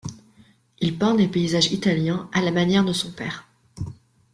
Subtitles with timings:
[0.79, 3.47] Il peint des paysages italiens à la manière de son père.